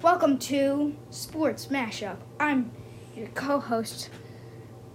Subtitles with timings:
[0.00, 2.18] Welcome to Sports Mashup.
[2.38, 2.70] I'm
[3.16, 4.10] your co-host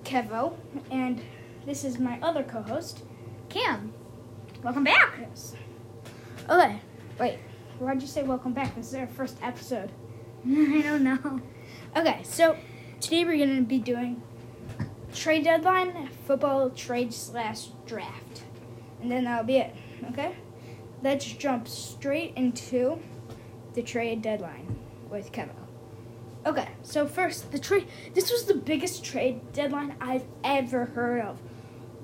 [0.06, 0.56] Kevo,
[0.90, 1.22] and
[1.66, 3.04] this is my other co-host
[3.50, 3.92] Cam,
[4.64, 5.16] welcome back.
[5.20, 5.56] Yes.
[6.50, 6.80] Okay,
[7.20, 7.40] wait.
[7.80, 8.78] Why'd you say welcome back?
[8.78, 9.92] This is our first episode.
[10.48, 11.42] I don't know.
[11.98, 12.56] Okay, so
[13.02, 14.24] today we're gonna be doing
[15.14, 18.44] trade deadline, football trade slash draft,
[19.02, 19.76] and then that'll be it.
[20.12, 20.34] Okay,
[21.02, 23.02] let's jump straight into
[23.74, 24.80] the trade deadline
[25.14, 25.56] with Kevin.
[26.46, 27.88] Okay, so first the trade.
[28.14, 31.40] This was the biggest trade deadline I've ever heard of.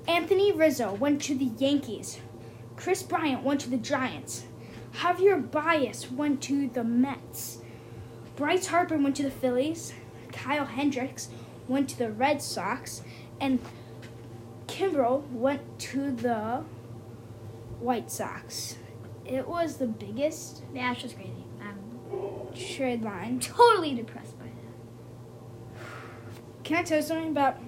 [0.08, 2.20] Anthony Rizzo went to the Yankees.
[2.76, 4.44] Kris Bryant went to the Giants.
[4.94, 7.58] Javier Baez went to the Mets.
[8.36, 9.92] Bryce Harper went to the Phillies.
[10.32, 11.28] Kyle Hendricks
[11.68, 13.02] went to the Red Sox.
[13.40, 13.60] And
[14.66, 16.64] Kimbrel went to the
[17.78, 18.76] White Sox.
[19.26, 21.44] It was the biggest Yeah, it's just crazy.
[22.52, 23.40] I'm trade line.
[23.40, 25.84] totally depressed by that.
[26.64, 27.58] Can I tell you something about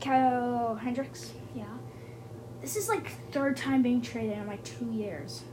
[0.00, 1.32] Kyle Hendricks?
[1.54, 1.64] Yeah.
[2.60, 5.44] This is like third time being traded in like two years.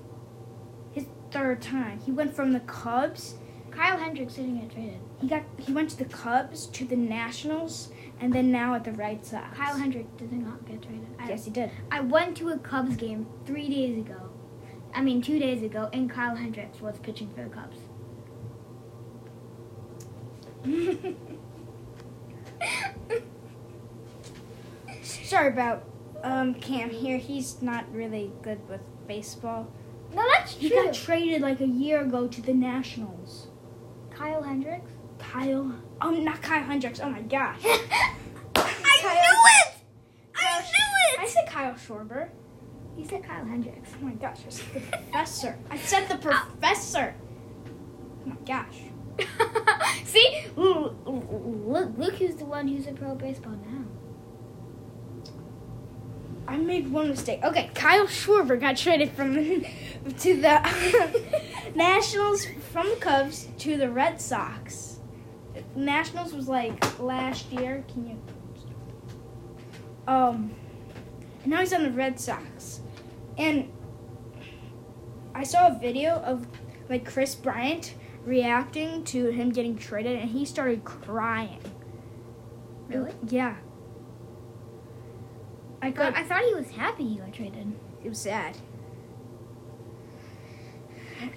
[0.91, 1.99] His third time.
[1.99, 3.35] He went from the Cubs.
[3.71, 4.99] Kyle Hendricks didn't get traded.
[5.19, 8.91] He got he went to the Cubs to the Nationals and then now at the
[8.91, 9.57] Red Sox.
[9.57, 11.07] Kyle Hendricks did not get traded.
[11.19, 11.71] I, Yes, he did.
[11.91, 14.29] I went to a Cubs game three days ago.
[14.95, 17.77] I mean, two days ago, and Kyle Hendricks was pitching for the Cubs.
[25.01, 25.83] Sorry about
[26.23, 27.17] um, Cam here.
[27.17, 29.67] He's not really good with baseball.
[30.13, 30.85] no, that's He true.
[30.85, 33.47] got traded like a year ago to the Nationals.
[34.11, 34.91] Kyle Hendricks.
[35.19, 36.99] Kyle, oh, not Kyle Hendricks.
[36.99, 37.59] Oh my gosh.
[37.65, 37.79] I
[38.55, 39.75] Kyle- knew it.
[40.35, 41.19] I Kyle- knew it.
[41.19, 42.29] I said Kyle Schwarber.
[42.97, 43.89] You said Kyle Hendricks.
[43.99, 45.57] Oh my gosh, I said the professor.
[45.69, 47.15] I said the professor.
[48.25, 48.75] Oh my gosh.
[50.05, 53.85] See, look, look who's the one who's a pro baseball now.
[56.47, 57.43] I made one mistake.
[57.43, 59.35] Okay, Kyle Schwarber got traded from
[60.19, 61.31] to the
[61.75, 64.99] Nationals from the Cubs to the Red Sox.
[65.75, 67.83] Nationals was like last year.
[67.91, 68.21] Can you?
[70.07, 70.53] Um,
[71.43, 72.81] and now he's on the Red Sox,
[73.37, 73.71] and
[75.35, 76.47] I saw a video of
[76.89, 77.95] like Kris Bryant
[78.25, 81.59] reacting to him getting traded, and he started crying.
[82.87, 83.13] Really?
[83.27, 83.55] Yeah.
[85.81, 87.73] I thought, I thought he was happy he got traded.
[88.01, 88.57] He was sad.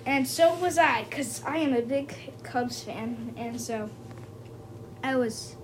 [0.05, 2.15] And so was I, because I am a big
[2.45, 3.91] Cubs fan, and so
[5.03, 5.57] I was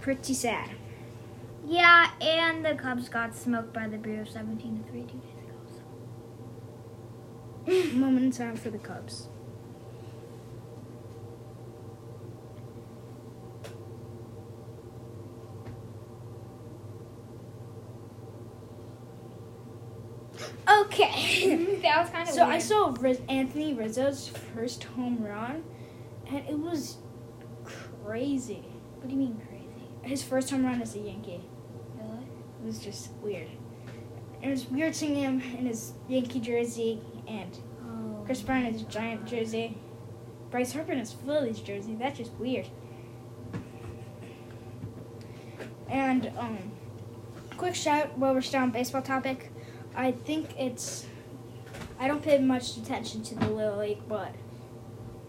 [0.00, 0.70] pretty sad.
[1.66, 5.54] Yeah, and the Cubs got smoked by the Brewers 17 to 3 two days ago.
[7.92, 7.96] So.
[7.98, 9.28] Moment in time for the Cubs.
[20.68, 21.78] Okay.
[21.82, 22.56] that was kind of so weird.
[22.56, 25.64] I saw Riz- Anthony Rizzo's first home run,
[26.26, 26.98] and it was
[27.64, 28.64] crazy.
[28.96, 29.53] What do you mean crazy?
[30.04, 31.40] His first home run as a Yankee.
[31.96, 32.24] Really?
[32.62, 33.48] It was just weird.
[34.42, 38.22] It was weird seeing him in his Yankee jersey and Oh.
[38.26, 39.76] Kris Bryant in his Giant jersey.
[40.50, 41.94] Bryce Harper in his Phillies jersey.
[41.94, 42.66] That's just weird.
[45.88, 46.58] And um,
[47.56, 49.50] quick shout while we're still on baseball topic.
[49.94, 51.06] I think it's.
[51.98, 54.34] I don't pay much attention to the Little League, but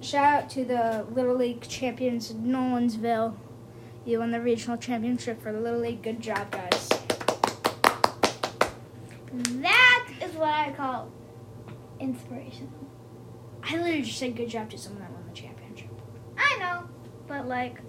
[0.01, 3.35] shout out to the Little League champions Nolensville.
[4.05, 6.03] You won the regional championship for the Little League.
[6.03, 6.89] Good job, guys.
[9.33, 11.09] That is what I call
[11.99, 12.69] inspirational.
[13.63, 15.89] I literally just said good job to someone that won the championship.
[16.37, 16.87] I know,
[17.27, 17.79] but like,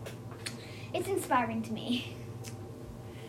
[0.94, 2.16] it's inspiring to me.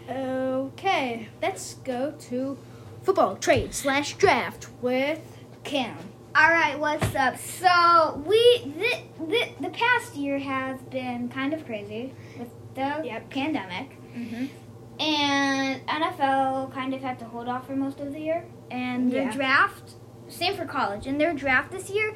[0.09, 2.57] Okay, let's go to
[3.03, 5.19] football trade slash draft with
[5.65, 5.97] Cam.
[6.33, 7.37] All right, what's up?
[7.37, 12.47] So we the, the the past year has been kind of crazy with
[12.77, 13.29] the Yep.
[13.29, 14.45] pandemic, Mm-hmm.
[14.99, 18.45] and NFL kind of had to hold off for most of the year.
[18.71, 19.31] And their Yeah.
[19.31, 19.95] draft,
[20.27, 22.13] same for college, and their draft this year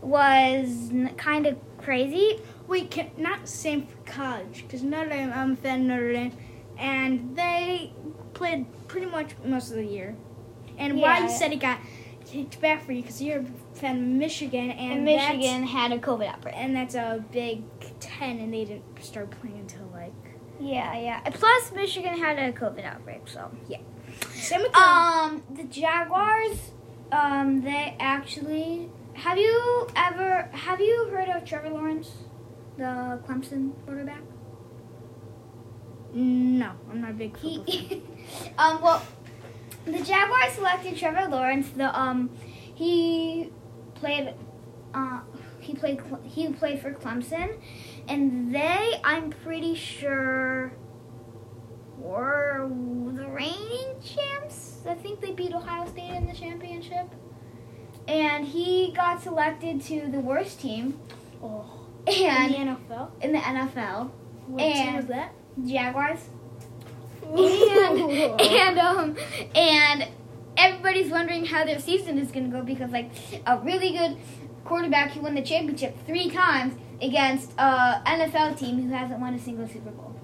[0.00, 2.40] was kind of crazy.
[2.68, 5.32] Wait, can, not same for college because Notre Dame.
[5.34, 6.32] I'm a fan of Notre Dame,
[6.78, 7.92] and they
[8.34, 10.14] played pretty much most of the year.
[10.78, 11.78] And why you said it got
[12.32, 15.98] kicked back for you because you're a fan of Michigan, and, And Michigan had a
[15.98, 16.54] COVID outbreak.
[16.56, 17.62] and that's a Big
[18.00, 20.12] Ten, and they didn't start playing until like
[20.60, 21.20] Yeah, yeah.
[21.30, 23.50] Plus, Michigan had a COVID outbreak, so.
[23.68, 23.78] Yeah.
[24.32, 26.72] Same with the Um, the Jaguars,
[27.10, 28.88] um, they actually.
[29.14, 32.10] Have you ever have you heard of Trevor Lawrence,
[32.78, 34.22] the Clemson quarterback?
[36.14, 37.58] No, I'm not a big He,
[37.88, 38.02] fan.
[38.58, 39.02] um, well,
[39.84, 41.68] the Jaguars selected Trevor Lawrence.
[41.70, 42.30] The um,
[42.74, 43.50] he
[43.94, 44.34] played,
[44.94, 45.20] uh,
[45.60, 47.54] he played he played for Clemson,
[48.08, 50.72] and they, I'm pretty sure,
[51.98, 52.68] were
[53.14, 54.80] the reigning champs.
[54.88, 57.08] I think they beat Ohio State in the championship,
[58.08, 60.98] and he got selected to the worst team,
[61.42, 63.10] Oh, and in the NFL.
[63.20, 64.10] in the NFL,
[64.48, 65.32] What team And- was that?
[65.66, 66.28] Jaguars.
[67.24, 69.16] And and um
[69.54, 70.08] and
[70.56, 73.10] everybody's wondering how their season is going to go because like
[73.46, 74.16] a really good
[74.64, 79.38] quarterback who won the championship three times against a NFL team who hasn't won a
[79.38, 80.14] single Super Bowl.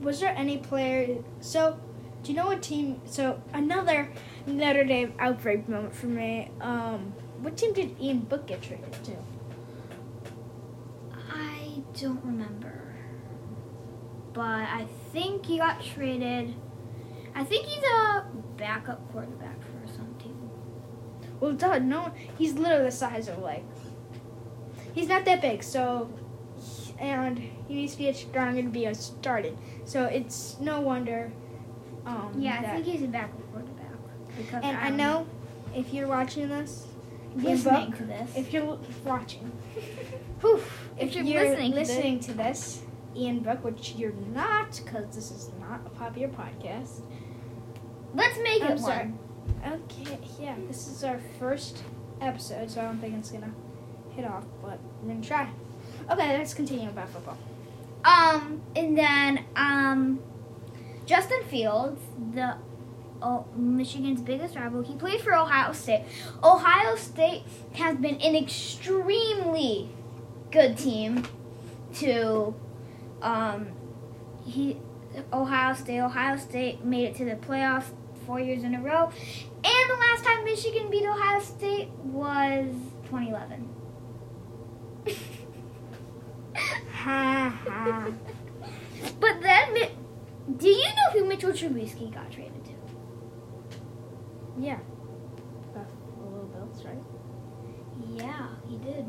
[0.00, 1.18] was there any player?
[1.40, 1.78] So,
[2.22, 3.00] do you know what team?
[3.04, 4.10] So another
[4.46, 6.50] Notre Dame outbreak moment for me.
[6.60, 9.12] Um, what team did Ian Book get traded to?
[11.30, 12.83] I don't remember,
[14.34, 16.54] but I think he got traded.
[17.34, 18.26] I think he's a
[18.56, 20.50] backup quarterback for some team.
[21.40, 23.64] Well, duh, no, he's literally the size of like.
[24.94, 26.12] He's not that big, so,
[26.98, 29.56] and he needs to get stronger to be a started.
[29.84, 31.32] So it's no wonder.
[32.06, 33.88] Um, Yeah, I think he's a backup quarterback.
[34.36, 35.26] Because And I um, know
[35.74, 36.86] if you're watching this,
[37.34, 38.36] listening Buck, to this.
[38.36, 39.50] if you're watching,
[40.40, 40.62] Whew,
[40.98, 42.82] if, you're, listening, listening to this,
[43.16, 47.02] Ian Book, which you're not, because this is not a popular podcast.
[48.14, 49.06] let's make I'm it sorry.
[49.06, 49.18] one.
[49.66, 51.82] Okay, yeah, this is our first
[52.20, 53.52] episode, so I don't think it's gonna
[54.10, 55.48] hit off, but we're gonna try.
[56.10, 57.38] Okay, let's continue about football.
[58.04, 60.20] Um, and then um,
[61.06, 62.00] Justin Fields,
[62.34, 62.56] the
[63.22, 66.04] oh, Michigan's biggest rival, he played for Ohio State.
[66.42, 67.42] Ohio State
[67.74, 69.88] has been an extremely
[70.50, 71.24] good team
[71.94, 72.54] to
[73.24, 73.68] um,
[74.44, 74.76] he
[75.32, 76.00] Ohio State.
[76.00, 77.90] Ohio State made it to the playoffs
[78.26, 79.10] four years in a row,
[79.64, 82.74] and the last time Michigan beat Ohio State was
[83.04, 83.68] 2011.
[86.92, 88.12] Ha ha.
[89.20, 89.74] But then,
[90.56, 92.72] do you know who Mitchell Trubisky got traded to?
[94.58, 94.78] Yeah.
[95.74, 97.02] Buffalo Bills, right?
[98.08, 99.06] Yeah, he did.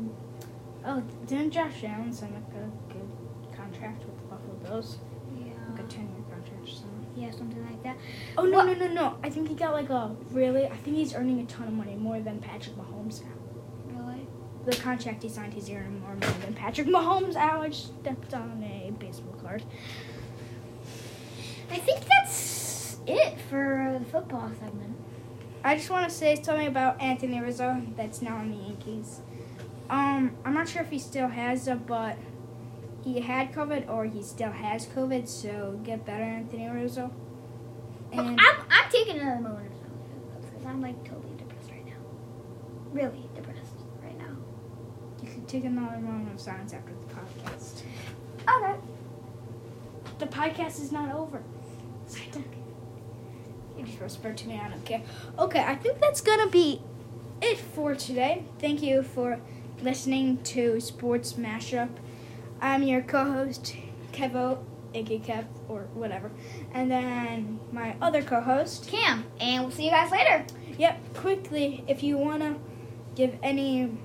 [0.84, 3.25] Oh, didn't Josh Allen sign like a good
[3.78, 4.98] contract with the Buffalo Bills?
[5.38, 5.52] Yeah.
[5.70, 7.06] Like a 10 year contract or something?
[7.16, 7.96] yeah, something like that.
[8.36, 9.16] Oh, no, Well- no, no, no.
[9.22, 11.94] I think he got like a really, I think he's earning a ton of money,
[11.94, 13.30] more than Patrick Mahomes now.
[14.02, 14.26] Really?
[14.66, 17.36] The contract he signed, he's earning more money than Patrick Mahomes.
[17.36, 19.62] Ow, I stepped on a baseball card.
[21.70, 24.96] I think that's it for the football segment.
[25.64, 29.20] I just want to say something about Anthony Rizzo that's now on the Yankees.
[29.90, 32.16] Um, I'm not sure if he still has it, but
[33.06, 37.12] he had COVID or he still has COVID, so get better, Anthony Rizzo.
[38.12, 41.70] Oh, Look, And I'm, I'm taking another moment of silence because I'm like totally depressed
[41.70, 41.92] right now.
[42.90, 44.36] Really depressed right now.
[45.22, 47.82] you could take another moment of silence after the podcast.
[48.48, 48.80] Okay.
[50.18, 51.42] The podcast is not over.
[53.78, 55.02] You just whispered to me, I don't care.
[55.38, 56.80] Okay, I think that's gonna be
[57.40, 58.44] it for today.
[58.58, 59.38] Thank you for
[59.80, 61.90] listening to Sports Mashup.
[62.60, 63.74] I'm your co-host,
[64.12, 64.58] Kevo,
[64.94, 66.30] aka Kev, or whatever.
[66.72, 68.88] And then my other co-host.
[68.88, 70.46] Cam, and we'll see you guys later.
[70.78, 72.56] Yep, quickly, if you wanna
[73.14, 73.96] give any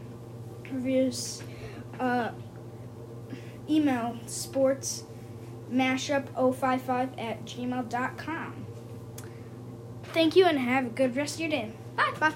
[0.71, 1.43] reviews,
[1.99, 2.31] uh,
[3.69, 5.03] email sports
[5.71, 8.65] mashup055 at gmail.com.
[10.13, 11.71] Thank you and have a good rest of your day.
[11.95, 12.13] Bye.
[12.19, 12.33] Bye.